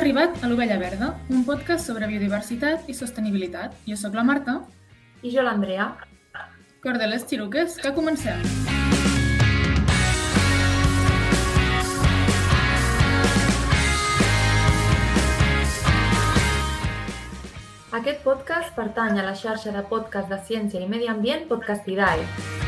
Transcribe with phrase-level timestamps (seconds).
[0.00, 3.74] Arribat a l'Ovella Verda, un podcast sobre biodiversitat i sostenibilitat.
[3.84, 4.54] Jo sóc la Marta.
[5.20, 5.90] I jo l'Andrea.
[6.80, 8.40] Cordeles xiruques, que comencem.
[18.00, 22.59] Aquest podcast pertany a la xarxa de podcast de ciència i medi ambient Podcastidae.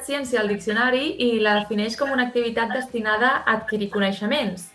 [0.00, 4.70] Buscat ciència al diccionari i la defineix com una activitat destinada a adquirir coneixements.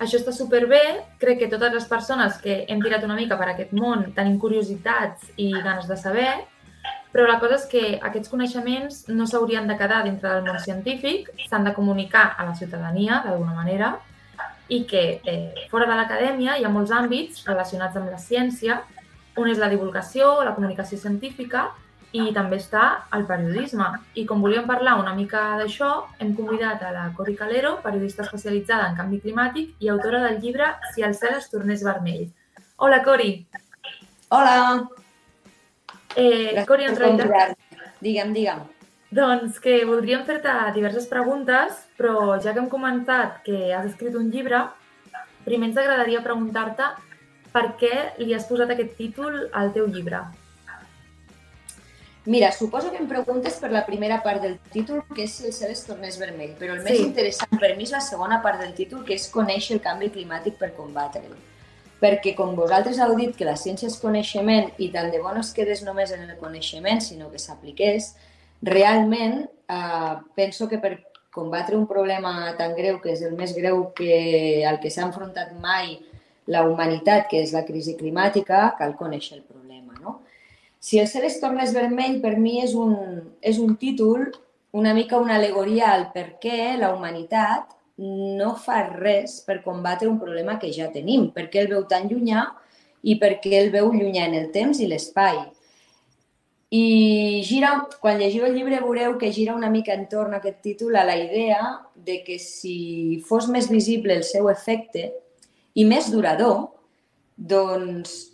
[0.00, 0.80] Això està superbé,
[1.20, 5.28] crec que totes les persones que hem tirat una mica per aquest món tenim curiositats
[5.36, 6.30] i ganes de saber,
[7.12, 11.28] però la cosa és que aquests coneixements no s'haurien de quedar dintre del món científic,
[11.44, 13.98] s'han de comunicar a la ciutadania d'alguna manera
[14.72, 18.80] i que eh, fora de l'acadèmia hi ha molts àmbits relacionats amb la ciència,
[19.36, 21.74] on és la divulgació, la comunicació científica
[22.14, 22.84] i també està
[23.16, 23.86] el periodisme.
[24.14, 25.90] I com volíem parlar una mica d'això,
[26.22, 30.70] hem convidat a la Cori Calero, periodista especialitzada en canvi climàtic i autora del llibre
[30.94, 32.28] Si el cel es tornés vermell.
[32.76, 33.32] Hola, Cori.
[34.28, 34.84] Hola.
[36.14, 37.58] Eh, Cori, en realitat...
[38.04, 38.62] Digue'm, digue'm.
[39.14, 44.30] Doncs que voldríem fer-te diverses preguntes, però ja que hem comentat que has escrit un
[44.30, 44.62] llibre,
[45.44, 46.88] primer ens agradaria preguntar-te
[47.54, 47.92] per què
[48.22, 50.22] li has posat aquest títol al teu llibre.
[52.26, 55.52] Mira, suposo que em preguntes per la primera part del títol, que és si el
[55.52, 56.86] cel es tornés vermell, però el sí.
[56.86, 60.08] més interessant per mi és la segona part del títol, que és conèixer el canvi
[60.14, 61.34] climàtic per combatre'l.
[62.00, 65.44] Perquè, com vosaltres heu dit que la ciència és coneixement i tant de bo no
[65.44, 68.14] es quedés només en el coneixement, sinó que s'apliqués,
[68.64, 70.94] realment eh, penso que per
[71.34, 75.52] combatre un problema tan greu, que és el més greu que, al que s'ha enfrontat
[75.60, 75.98] mai
[76.48, 79.54] la humanitat, que és la crisi climàtica, cal conèixer el problema
[80.84, 82.92] si el cel es tornés vermell, per mi és un,
[83.40, 84.26] és un títol,
[84.76, 90.18] una mica una alegoria al per què la humanitat no fa res per combatre un
[90.20, 92.42] problema que ja tenim, perquè el veu tan llunyà
[93.00, 95.40] i perquè el veu llunyà en el temps i l'espai.
[96.74, 96.84] I
[97.48, 97.72] gira,
[98.02, 101.16] quan llegiu el llibre veureu que gira una mica entorn a aquest títol a la
[101.16, 101.62] idea
[101.94, 105.08] de que si fos més visible el seu efecte
[105.72, 106.74] i més durador,
[107.36, 108.33] doncs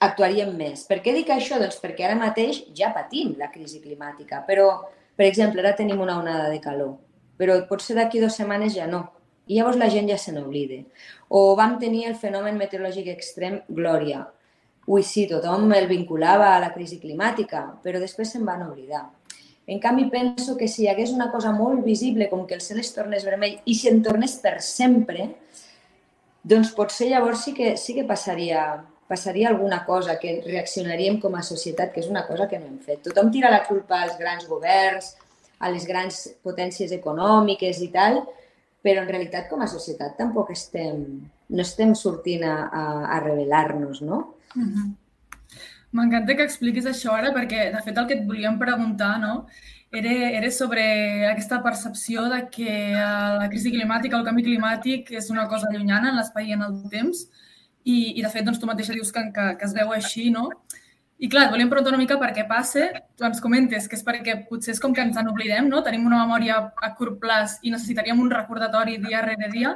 [0.00, 0.86] actuaríem més.
[0.88, 1.60] Per què dic això?
[1.60, 4.72] Doncs perquè ara mateix ja patim la crisi climàtica, però,
[5.16, 6.96] per exemple, ara tenim una onada de calor,
[7.38, 9.04] però potser d'aquí dues setmanes ja no.
[9.50, 10.82] I llavors la gent ja se n'oblida.
[11.28, 14.24] O vam tenir el fenomen meteorològic extrem Glòria.
[14.86, 19.08] Ui, sí, tothom el vinculava a la crisi climàtica, però després se'n van oblidar.
[19.70, 22.80] En canvi, penso que si hi hagués una cosa molt visible com que el cel
[22.82, 25.28] es tornés vermell i si en tornés per sempre,
[26.42, 28.64] doncs potser llavors sí que, sí que passaria,
[29.10, 32.78] passaria alguna cosa, que reaccionaríem com a societat, que és una cosa que no hem
[32.84, 33.02] fet.
[33.08, 35.16] Tothom tira la culpa als grans governs,
[35.58, 38.22] a les grans potències econòmiques i tal,
[38.80, 41.02] però en realitat com a societat tampoc estem,
[41.50, 42.84] no estem sortint a, a,
[43.16, 44.22] a revelar-nos, no?
[44.54, 44.88] Mm -hmm.
[45.92, 49.46] M'encanta que expliquis això ara perquè, de fet, el que et volíem preguntar no,
[49.90, 55.48] era, era sobre aquesta percepció de que la crisi climàtica, el canvi climàtic és una
[55.48, 57.26] cosa llunyana en l'espai i en el temps,
[57.84, 60.50] i, i de fet, doncs, tu mateixa dius que, que, que es veu així, no?
[61.20, 62.86] I clar, et volíem preguntar una mica per què passa.
[63.16, 65.82] Tu ens comentes que és perquè potser és com que ens en oblidem, no?
[65.84, 69.74] Tenim una memòria a curt plaç i necessitaríem un recordatori dia rere dia.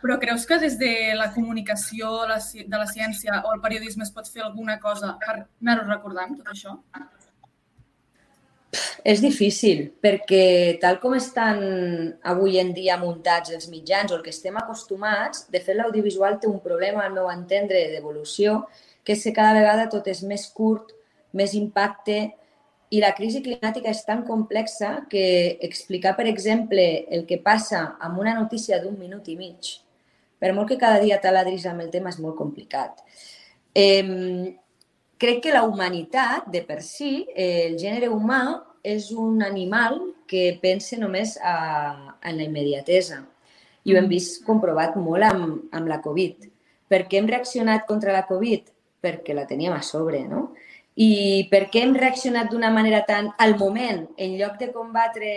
[0.00, 4.26] Però creus que des de la comunicació de la ciència o el periodisme es pot
[4.26, 6.74] fer alguna cosa per anar-ho recordant, tot això?
[9.02, 11.62] És difícil, perquè tal com estan
[12.22, 16.46] avui en dia muntats els mitjans o el que estem acostumats, de fet l'audiovisual té
[16.46, 18.60] un problema, al meu entendre, d'evolució,
[19.02, 20.94] que és que cada vegada tot és més curt,
[21.34, 22.20] més impacte,
[22.90, 28.18] i la crisi climàtica és tan complexa que explicar, per exemple, el que passa amb
[28.22, 29.76] una notícia d'un minut i mig,
[30.38, 33.02] per molt que cada dia taladris amb el tema, és molt complicat.
[33.74, 34.54] Eh,
[35.20, 38.42] crec que la humanitat, de per si, eh, el gènere humà,
[38.82, 40.00] és un animal
[40.30, 43.20] que pensa només a, en la immediatesa.
[43.84, 44.12] I ho hem mm.
[44.12, 46.46] vist comprovat molt amb, amb la Covid.
[46.90, 48.70] Per què hem reaccionat contra la Covid?
[49.00, 50.50] Perquè la teníem a sobre, no?
[51.00, 55.30] I per què hem reaccionat d'una manera tan al moment, en lloc de combatre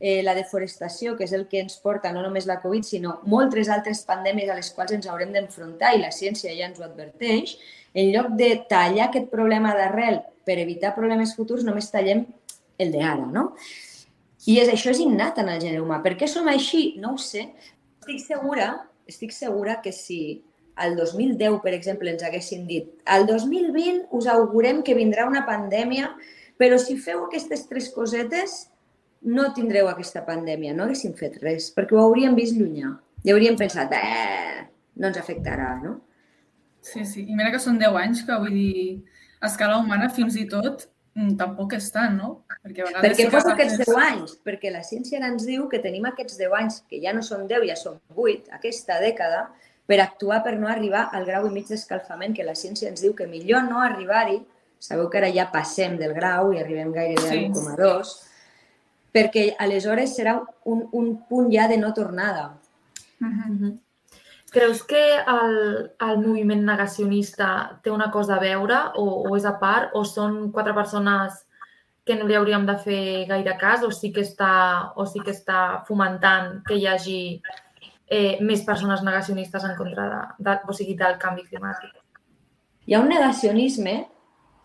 [0.00, 3.70] eh, la deforestació, que és el que ens porta no només la Covid, sinó moltes
[3.72, 7.54] altres pandèmies a les quals ens haurem d'enfrontar i la ciència ja ens ho adverteix,
[7.94, 12.24] en lloc de tallar aquest problema d'arrel per evitar problemes futurs, només tallem
[12.80, 13.50] el d'ara, no?
[14.48, 16.00] I és, això és innat en el gènere humà.
[16.04, 16.94] Per què som així?
[17.00, 17.46] No ho sé.
[18.00, 18.70] Estic segura,
[19.10, 20.20] estic segura que si
[20.80, 26.14] al 2010, per exemple, ens haguessin dit al 2020 us augurem que vindrà una pandèmia,
[26.60, 28.62] però si feu aquestes tres cosetes
[29.20, 32.94] no tindreu aquesta pandèmia, no haguéssim fet res, perquè ho hauríem vist llunyà.
[33.26, 34.64] I hauríem pensat, eh,
[34.96, 35.98] no ens afectarà, no?
[36.80, 37.26] Sí, sí.
[37.28, 39.02] I mira que són 10 anys que, vull dir,
[39.40, 40.86] a escala humana fins i tot
[41.38, 42.30] tampoc és tant, no?
[42.62, 46.06] Perquè, a vegades perquè poso aquests 10 anys, perquè la ciència ens diu que tenim
[46.06, 49.48] aquests 10 anys, que ja no són 10, ja són 8, aquesta dècada,
[49.90, 53.14] per actuar per no arribar al grau i mig d'escalfament, que la ciència ens diu
[53.18, 54.38] que millor no arribar-hi,
[54.78, 57.44] sabeu que ara ja passem del grau i arribem gairebé sí.
[57.50, 58.14] a 1,2,
[59.12, 62.52] perquè aleshores serà un, un punt ja de no tornada.
[63.20, 63.78] Uh -huh.
[64.50, 65.56] Creus que el,
[66.02, 70.48] el moviment negacionista té una cosa a veure o, o és a part o són
[70.50, 71.44] quatre persones
[72.04, 74.52] que no li hauríem de fer gaire cas o sí que està,
[74.98, 77.20] o sí que està fomentant que hi hagi
[78.10, 81.92] eh, més persones negacionistes en contra de, de, o sigui, del canvi climàtic?
[82.90, 83.94] Hi ha un negacionisme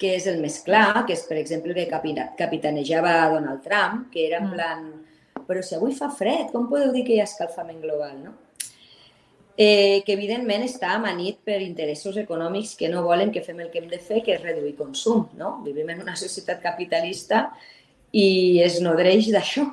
[0.01, 4.25] que és el més clar, que és, per exemple, el que capitanejava Donald Trump, que
[4.27, 4.55] era en mm.
[4.57, 8.33] plan, però si avui fa fred, com podeu dir que hi ha escalfament global, no?
[9.57, 13.79] Eh, que evidentment està amanit per interessos econòmics que no volen que fem el que
[13.81, 15.25] hem de fer, que és reduir consum.
[15.39, 15.59] No?
[15.65, 17.47] Vivim en una societat capitalista
[18.11, 19.65] i es nodreix d'això.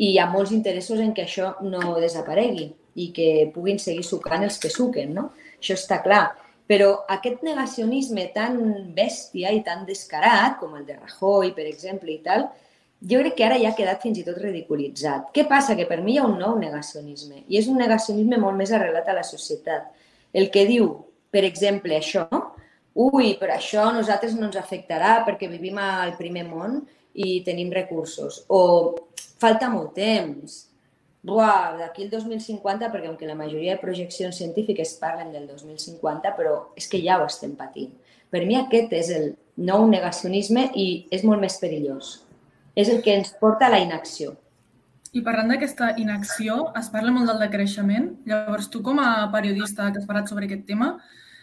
[0.00, 4.46] I hi ha molts interessos en que això no desaparegui i que puguin seguir sucant
[4.46, 5.12] els que suquen.
[5.14, 5.30] No?
[5.60, 6.30] Això està clar.
[6.70, 8.56] Però aquest negacionisme tan
[8.94, 12.46] bèstia i tan descarat, com el de Rajoy, per exemple, i tal,
[13.00, 15.30] jo crec que ara ja ha quedat fins i tot ridiculitzat.
[15.34, 15.76] Què passa?
[15.76, 19.08] Que per mi hi ha un nou negacionisme i és un negacionisme molt més arrelat
[19.08, 19.88] a la societat.
[20.36, 20.90] El que diu,
[21.32, 22.26] per exemple, això,
[22.94, 26.82] ui, però això a nosaltres no ens afectarà perquè vivim al primer món
[27.14, 28.44] i tenim recursos.
[28.48, 28.96] O
[29.40, 30.66] falta molt temps.
[31.24, 36.72] Buah, d'aquí el 2050, perquè aunque la majoria de projeccions científiques parlen del 2050, però
[36.76, 37.92] és que ja ho estem patint.
[38.30, 42.20] Per mi aquest és el nou negacionisme i és molt més perillós
[42.74, 44.36] és el que ens porta a la inacció.
[45.10, 48.12] I parlant d'aquesta inacció, es parla molt del decreixement.
[48.30, 50.92] Llavors, tu com a periodista que has parlat sobre aquest tema,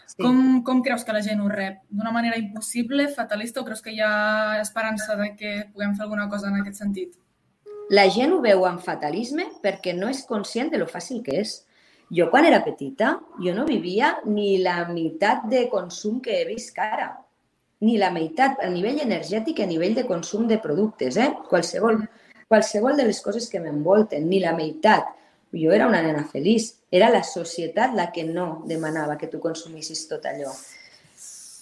[0.06, 0.22] sí.
[0.22, 1.82] com, com creus que la gent ho rep?
[1.92, 6.28] D'una manera impossible, fatalista, o creus que hi ha esperança de que puguem fer alguna
[6.32, 7.14] cosa en aquest sentit?
[7.92, 11.58] La gent ho veu amb fatalisme perquè no és conscient de lo fàcil que és.
[12.08, 16.78] Jo, quan era petita, jo no vivia ni la meitat de consum que he vist
[16.80, 17.10] ara
[17.80, 21.30] ni la meitat a nivell energètic i a nivell de consum de productes, eh?
[21.50, 22.00] Qualsevol,
[22.50, 25.14] qualsevol de les coses que m'envolten, ni la meitat.
[25.54, 26.72] Jo era una nena feliç.
[26.92, 30.50] Era la societat la que no demanava que tu consumissis tot allò.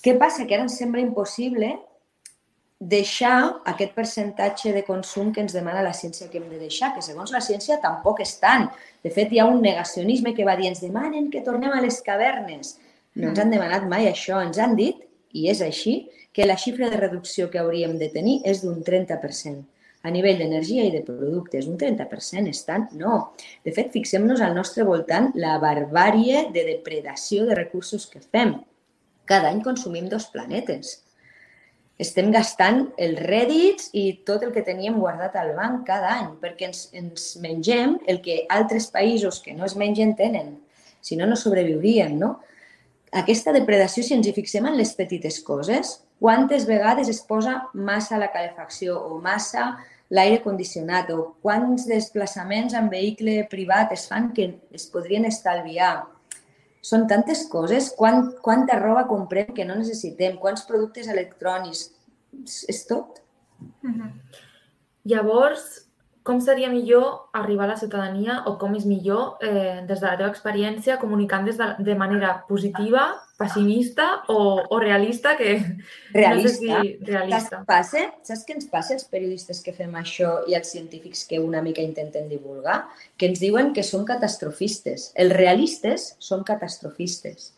[0.03, 0.47] Què passa?
[0.47, 1.77] Que ara ens sembla impossible
[2.79, 7.05] deixar aquest percentatge de consum que ens demana la ciència que hem de deixar, que
[7.05, 8.69] segons la ciència tampoc és tant.
[9.05, 12.03] De fet, hi ha un negacionisme que va dir ens demanen que tornem a les
[12.05, 12.77] cavernes.
[13.17, 15.97] No ens han demanat mai això, ens han dit i és així,
[16.33, 19.65] que la xifra de reducció que hauríem de tenir és d'un 30%.
[20.07, 22.85] A nivell d'energia i de productes, un 30% és tant?
[22.95, 23.15] No.
[23.67, 28.55] De fet, fixem-nos al nostre voltant la barbàrie de depredació de recursos que fem.
[29.27, 31.01] Cada any consumim dos planetes.
[31.99, 36.69] Estem gastant els rèdits i tot el que teníem guardat al banc cada any, perquè
[36.69, 40.59] ens, ens mengem el que altres països que no es mengen tenen.
[41.01, 42.37] Si no, no sobreviuríem, no?
[43.17, 48.19] Aquesta depredació, si ens hi fixem en les petites coses, quantes vegades es posa massa
[48.21, 49.71] la calefacció o massa
[50.13, 56.07] l'aire condicionat o quants desplaçaments en vehicle privat es fan que es podrien estalviar.
[56.85, 61.89] Són tantes coses, quant, quanta roba comprem que no necessitem, quants productes electrònics,
[62.45, 63.23] és, és tot.
[63.83, 64.13] Uh -huh.
[65.05, 65.86] Llavors,
[66.27, 70.17] com seria millor arribar a la ciutadania o com és millor, eh, des de la
[70.19, 73.05] teva experiència, comunicant des de, de manera positiva,
[73.39, 75.55] pessimista o, o realista, que
[76.13, 76.35] realista.
[76.35, 77.61] no sé si realista.
[77.61, 78.03] Saps, passa?
[78.27, 81.85] Saps què ens passa als periodistes que fem això i als científics que una mica
[81.85, 82.83] intenten divulgar?
[83.17, 85.13] Que ens diuen que són catastrofistes.
[85.15, 87.53] Els realistes són catastrofistes.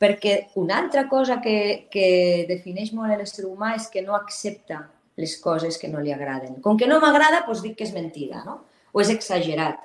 [0.00, 2.08] Perquè una altra cosa que, que
[2.48, 4.86] defineix molt l'ésser humà és que no accepta
[5.20, 6.60] les coses que no li agraden.
[6.62, 8.60] Com que no m'agrada, doncs dic que és mentida, no?
[8.92, 9.82] O és exagerat.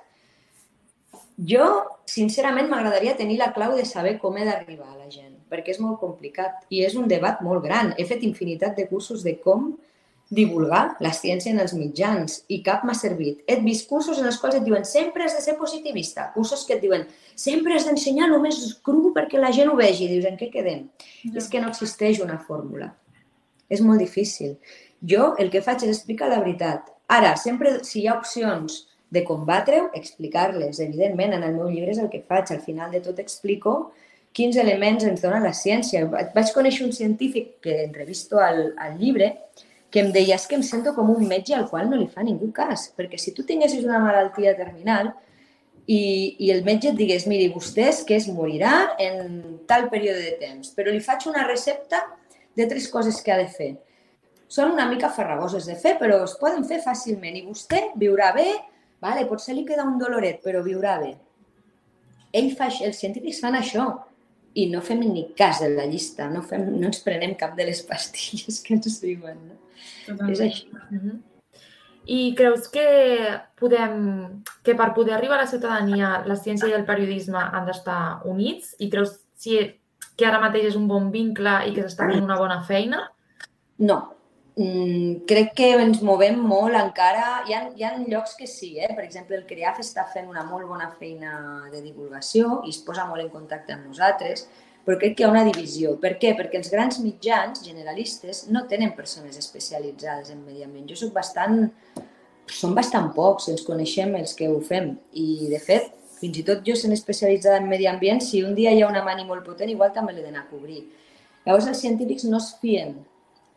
[1.49, 1.65] Jo,
[2.09, 5.79] sincerament, m'agradaria tenir la clau de saber com he d'arribar a la gent, perquè és
[5.79, 7.93] molt complicat i és un debat molt gran.
[7.97, 9.71] He fet infinitat de cursos de com
[10.29, 13.41] divulgar la ciència en els mitjans i cap m'ha servit.
[13.49, 16.75] He vist cursos en els quals et diuen sempre has de ser positivista, cursos que
[16.77, 20.05] et diuen sempre has d'ensenyar només cru perquè la gent ho vegi.
[20.05, 20.85] I dius, en què quedem?
[21.23, 21.33] Ja.
[21.41, 22.91] És que no existeix una fórmula.
[23.69, 24.57] És molt difícil.
[25.01, 26.89] Jo el que faig és explicar la veritat.
[27.09, 30.79] Ara, sempre, si hi ha opcions de combatre-ho, explicar-les.
[30.79, 32.51] Evidentment, en el meu llibre és el que faig.
[32.51, 33.91] Al final de tot explico
[34.35, 36.05] quins elements ens dona la ciència.
[36.09, 39.33] Vaig conèixer un científic que entrevisto al, al llibre
[39.89, 42.51] que em deia que em sento com un metge al qual no li fa ningú
[42.53, 45.09] cas, perquè si tu tinguessis una malaltia terminal
[45.89, 49.39] i, i el metge et digués, miri, vostè és que es morirà en
[49.69, 52.03] tal període de temps, però li faig una recepta
[52.53, 53.71] de tres coses que ha de fer.
[54.49, 58.47] Són una mica farragoses de fer, però es poden fer fàcilment i vostè viurà bé,
[59.03, 61.13] vale, potser li queda un doloret, però viurà bé.
[62.33, 63.85] Ell fa, els científics fan això
[64.57, 67.69] i no fem ni cas de la llista, no, fem, no ens prenem cap de
[67.69, 69.37] les pastilles que ens diuen.
[69.51, 69.59] No?
[70.07, 70.33] Totalment.
[70.33, 70.69] És així.
[70.73, 71.17] Mm -hmm.
[72.09, 72.87] I creus que,
[73.59, 78.21] podem, que per poder arribar a la ciutadania la ciència i el periodisme han d'estar
[78.25, 78.75] units?
[78.79, 79.59] I creus si,
[80.15, 83.11] que ara mateix és un bon vincle i que s'està fent una bona feina?
[83.77, 84.18] No,
[84.59, 87.27] Mm, crec que ens movem molt encara.
[87.47, 88.89] Hi ha, hi ha llocs que sí, eh?
[88.95, 91.35] per exemple, el CREAF està fent una molt bona feina
[91.71, 94.49] de divulgació i es posa molt en contacte amb nosaltres,
[94.83, 95.93] però crec que hi ha una divisió.
[96.01, 96.33] Per què?
[96.35, 100.89] Perquè els grans mitjans generalistes no tenen persones especialitzades en medi ambient.
[100.91, 101.61] Jo soc bastant...
[102.49, 104.89] Són bastant pocs, ens coneixem els que ho fem.
[105.13, 108.73] I, de fet, fins i tot jo sent especialitzada en medi ambient, si un dia
[108.73, 110.81] hi ha una mani molt potent, igual també l'he d'anar a cobrir.
[111.45, 112.97] Llavors, els científics no es fien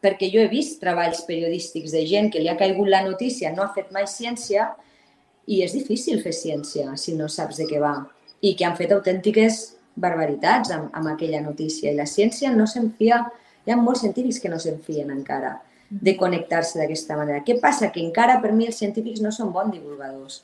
[0.02, 3.62] perquè jo he vist treballs periodístics de gent que li ha caigut la notícia, no
[3.62, 4.72] ha fet mai ciència,
[5.46, 7.94] i és difícil fer ciència si no saps de què va.
[8.42, 9.62] I que han fet autèntiques
[9.94, 11.90] barbaritats amb, amb aquella notícia.
[11.90, 13.20] I la ciència no se'n fia,
[13.66, 15.58] hi ha molts científics que no se'n fien encara
[15.92, 17.42] de connectar-se d'aquesta manera.
[17.44, 17.90] Què passa?
[17.92, 20.40] Que encara per mi els científics no són bons divulgadors.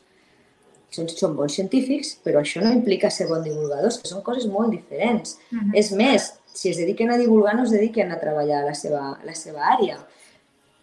[0.93, 4.73] Són, són bons científics, però això no implica ser bons divulgadors, que són coses molt
[4.73, 5.37] diferents.
[5.50, 5.79] Uh -huh.
[5.81, 9.35] És més, si es dediquen a divulgar, no es dediquen a treballar la seva, la
[9.38, 10.00] seva àrea.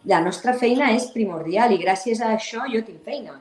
[0.07, 3.35] La nostra feina és primordial i gràcies a això jo tinc feina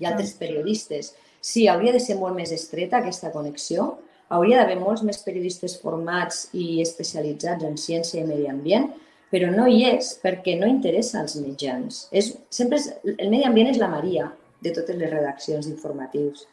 [0.00, 1.12] i altres periodistes.
[1.44, 3.90] Sí, hauria de ser molt més estreta aquesta connexió,
[4.32, 8.88] hauria d'haver molts més periodistes formats i especialitzats en ciència i medi ambient,
[9.28, 12.06] però no hi és perquè no interessa als mitjans.
[12.16, 14.30] És, sempre és, el medi ambient és la Maria
[14.64, 16.46] de totes les redaccions informatius.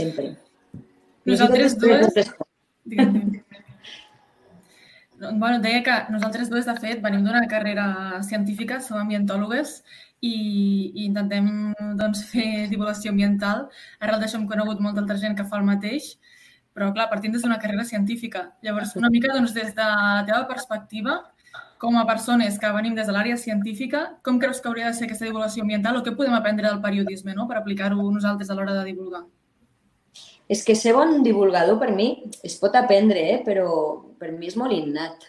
[0.00, 0.32] Sempre.
[1.28, 2.32] Nosaltres dues...
[5.18, 7.86] Bueno, deia que nosaltres dues, de fet, venim d'una carrera
[8.22, 9.78] científica, som ambientòlogues
[10.20, 11.46] i, i intentem
[12.00, 13.66] doncs, fer divulgació ambiental.
[14.00, 16.10] Arrel d'això hem conegut molta altra gent que fa el mateix,
[16.76, 18.50] però, clar, partint des d'una carrera científica.
[18.66, 21.22] Llavors, una mica doncs, des de la teva perspectiva,
[21.80, 25.08] com a persones que venim des de l'àrea científica, com creus que hauria de ser
[25.08, 27.48] aquesta divulgació ambiental o què podem aprendre del periodisme no?
[27.48, 29.24] per aplicar-ho nosaltres a l'hora de divulgar?
[30.48, 32.10] És que ser bon divulgador per mi
[32.46, 33.40] es pot aprendre, eh?
[33.46, 33.66] però
[34.18, 35.26] per mi és molt innat.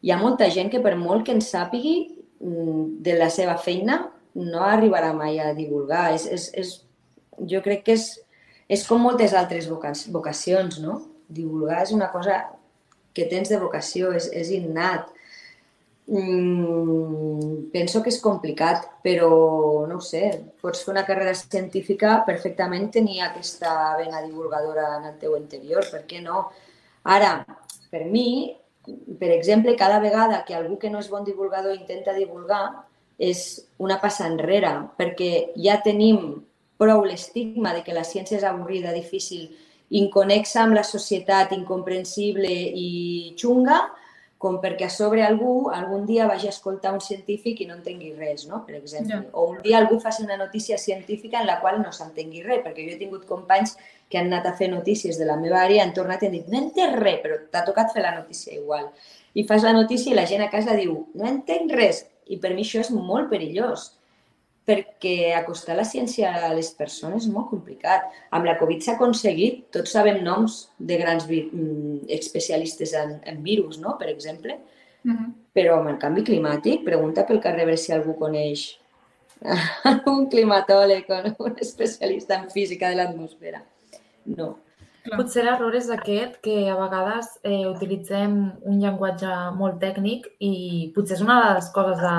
[0.00, 1.96] Hi ha molta gent que per molt que en sàpigui
[2.38, 4.04] mm, de la seva feina
[4.38, 6.10] no arribarà mai a divulgar.
[6.14, 6.72] És, és, és,
[7.50, 8.06] jo crec que és,
[8.70, 11.00] és com moltes altres vocacions, no?
[11.30, 12.38] Divulgar és una cosa
[13.14, 15.10] que tens de vocació, és, és innat.
[16.10, 19.28] Mm, penso que és complicat, però
[19.86, 20.24] no ho sé,
[20.58, 26.02] pots fer una carrera científica perfectament tenir aquesta vena divulgadora en el teu interior, per
[26.10, 26.48] què no?
[27.14, 27.36] Ara,
[27.92, 28.50] per mi,
[29.20, 32.64] per exemple, cada vegada que algú que no és bon divulgador intenta divulgar
[33.30, 36.40] és una passa enrere, perquè ja tenim
[36.80, 39.46] prou l'estigma de que la ciència és avorrida, difícil,
[39.94, 42.90] inconexa amb la societat, incomprensible i
[43.38, 43.84] xunga,
[44.40, 48.14] com perquè a sobre algú algun dia vagi a escoltar un científic i no entengui
[48.16, 48.62] res, no?
[48.64, 49.18] per exemple.
[49.18, 49.34] Yeah.
[49.36, 52.86] O un dia algú faci una notícia científica en la qual no s'entengui res, perquè
[52.86, 53.76] jo he tingut companys
[54.08, 56.48] que han anat a fer notícies de la meva àrea, han tornat i han dit
[56.48, 58.88] no entenc res, però t'ha tocat fer la notícia igual.
[59.36, 62.54] I fas la notícia i la gent a casa diu no entenc res, i per
[62.56, 63.90] mi això és molt perillós
[64.68, 68.06] perquè acostar la ciència a les persones és molt complicat.
[68.36, 73.80] Amb la Covid s'ha aconseguit, tots sabem noms de grans mm, especialistes en, en virus,
[73.82, 73.96] no?
[73.98, 74.58] per exemple,
[75.04, 75.32] uh -huh.
[75.54, 78.78] però amb el canvi climàtic, pregunta pel carrer si algú coneix
[80.06, 83.62] un climatòleg o un especialista en física de l'atmosfera.
[84.24, 84.58] No.
[85.02, 85.16] Clar.
[85.16, 91.16] Potser l'error és aquest, que a vegades eh, utilitzem un llenguatge molt tècnic i potser
[91.16, 92.16] és una de les coses de,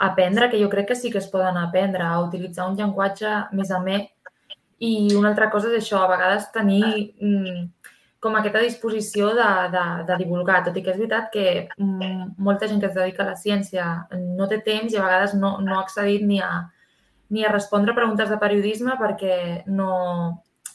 [0.00, 3.70] aprendre, que jo crec que sí que es poden aprendre, a utilitzar un llenguatge més
[3.70, 4.00] amè.
[4.84, 6.84] I una altra cosa és això, a vegades tenir
[7.20, 7.66] mm,
[8.24, 11.46] com aquesta disposició de, de, de divulgar, tot i que és veritat que
[11.76, 13.84] mm, molta gent que es dedica a la ciència
[14.38, 16.50] no té temps i a vegades no, no ha accedit ni a,
[17.30, 19.36] ni a respondre preguntes de periodisme perquè
[19.66, 19.90] no,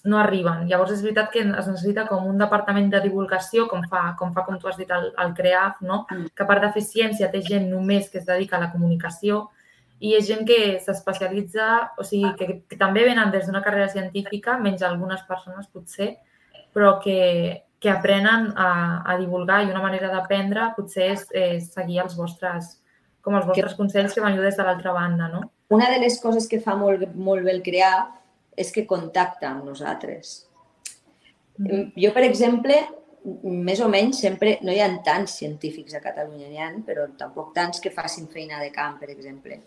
[0.06, 0.66] no arriben.
[0.70, 4.46] Llavors és veritat que es necessita com un departament de divulgació, com fa, com, fa,
[4.48, 6.06] com tu has dit, el, el CREAF, no?
[6.10, 6.34] Mm.
[6.36, 9.48] que a part de fer ciència té gent només que es dedica a la comunicació
[10.00, 14.56] i és gent que s'especialitza, o sigui, que, que també venen des d'una carrera científica,
[14.58, 16.14] menys algunes persones potser,
[16.72, 17.18] però que
[17.80, 22.74] que aprenen a, a divulgar i una manera d'aprendre potser és, és seguir els vostres,
[23.24, 25.46] com els vostres consells que veniu des de l'altra banda, no?
[25.72, 28.10] Una de les coses que fa molt, molt bé el crear
[28.58, 30.46] és que contacta amb nosaltres.
[31.60, 31.92] Mm.
[32.00, 32.78] Jo, per exemple,
[33.44, 37.54] més o menys sempre, no hi ha tants científics a Catalunya, n'hi ha, però tampoc
[37.56, 39.60] tants que facin feina de camp, per exemple.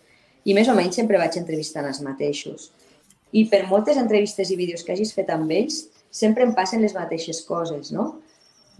[0.44, 2.70] I més o menys sempre vaig entrevistant els mateixos.
[3.32, 6.94] I per moltes entrevistes i vídeos que hagis fet amb ells, sempre em passen les
[6.96, 8.18] mateixes coses, no?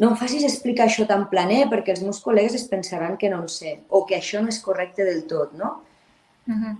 [0.01, 3.43] No em facis explicar això tan planer perquè els meus col·legues es pensaran que no
[3.45, 5.83] en sé o que això no és correcte del tot, no?
[6.49, 6.77] Uh -huh.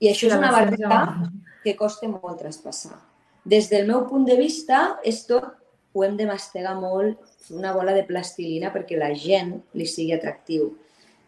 [0.00, 1.30] I això és una barrera
[1.64, 2.98] que costa molt traspassar.
[3.44, 5.50] Des del meu punt de vista, és tot,
[5.94, 7.18] ho hem de mastegar molt,
[7.54, 10.72] una bola de plastilina perquè la gent li sigui atractiu.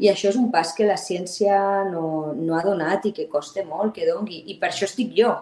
[0.02, 3.64] I això és un pas que la ciència no, no ha donat i que costa
[3.64, 4.43] molt que dongui.
[4.52, 5.33] I per això estic jo,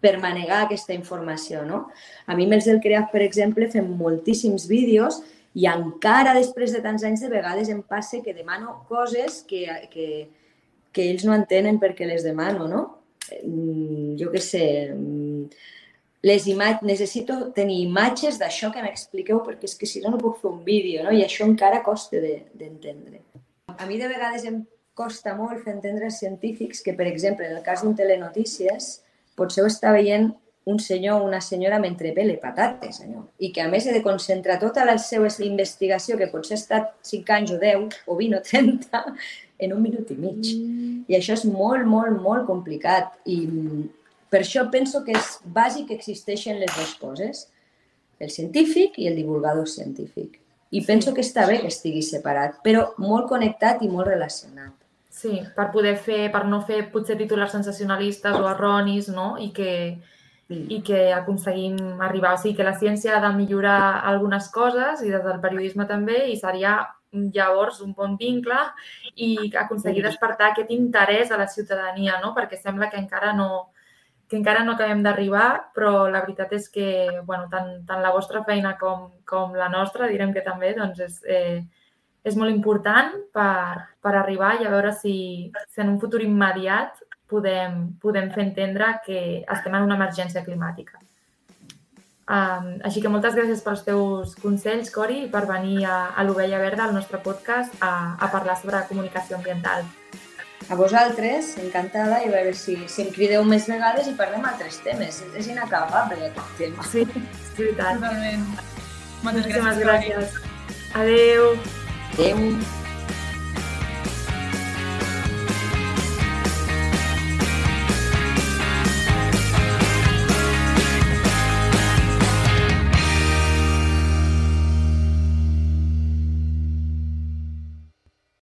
[0.00, 1.64] per manegar aquesta informació.
[1.68, 1.88] No?
[2.26, 5.20] A mi els del CREAF, per exemple, fem moltíssims vídeos
[5.54, 10.28] i encara després de tants anys de vegades em passa que demano coses que, que,
[10.92, 12.84] que ells no entenen perquè les demano, no?
[13.44, 15.50] Mm, jo què sé, mm,
[16.22, 20.40] les imatges, necessito tenir imatges d'això que m'expliqueu perquè és que si no no puc
[20.42, 21.14] fer un vídeo, no?
[21.16, 23.22] I això encara costa d'entendre.
[23.32, 23.44] De,
[23.76, 24.62] a mi de vegades em
[24.94, 28.90] costa molt fer entendre als científics que, per exemple, en el cas d'un telenotícies,
[29.38, 30.28] potser ho està veient
[30.64, 33.24] un senyor o una senyora mentre pele patates, senyor.
[33.38, 36.90] I que a més he de concentrar tota la seva investigació, que potser ha estat
[37.08, 39.04] 5 anys o 10 o 20 o 30,
[39.64, 40.52] en un minut i mig.
[40.56, 41.06] Mm.
[41.08, 43.16] I això és molt, molt, molt complicat.
[43.24, 43.40] I
[44.30, 47.48] per això penso que és bàsic que existeixen les dues coses,
[48.20, 50.38] el científic i el divulgador científic.
[50.70, 54.76] I penso que està bé que estigui separat, però molt connectat i molt relacionat.
[55.10, 59.34] Sí, per poder fer, per no fer potser titulars sensacionalistes o erronis, no?
[59.42, 60.19] I que, mm.
[60.50, 62.34] I que aconseguim arribar.
[62.34, 66.24] O sigui, que la ciència ha de millorar algunes coses i des del periodisme també
[66.32, 66.80] i seria
[67.12, 68.58] llavors un bon vincle
[69.16, 72.34] i aconseguir despertar aquest interès a la ciutadania, no?
[72.34, 73.70] Perquè sembla que encara no,
[74.30, 76.88] que encara no acabem d'arribar, però la veritat és que
[77.26, 81.20] bueno, tant, tant la vostra feina com, com la nostra, direm que també, doncs és,
[81.26, 81.60] eh,
[82.22, 87.02] és molt important per, per arribar i a veure si, si en un futur immediat
[87.30, 91.00] podem, podem fer entendre que estem en una emergència climàtica.
[92.30, 96.84] Um, així que moltes gràcies pels teus consells, Cori, per venir a, a l'Ovella Verda,
[96.86, 99.82] al nostre podcast, a, a parlar sobre comunicació ambiental.
[100.70, 104.78] A vosaltres, encantada, i a veure si, si em crideu més vegades i parlem altres
[104.86, 105.24] temes.
[105.34, 106.86] És inacabable aquest tema.
[106.86, 107.98] Sí, és veritat.
[107.98, 108.44] Totalment.
[109.24, 109.80] Moltes gràcies.
[109.82, 110.36] gràcies.
[110.94, 111.56] Adéu.
[112.12, 112.78] Adéu.